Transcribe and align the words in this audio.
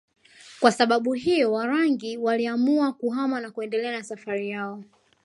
Kwa 0.59 0.71
sababu 0.71 1.13
hiyo 1.13 1.51
Warangi 1.53 2.17
waliamua 2.17 2.93
kuhama 2.93 3.39
na 3.39 3.51
kuendelea 3.51 3.91
na 3.91 4.03
safari 4.03 4.49
yao 4.49 4.83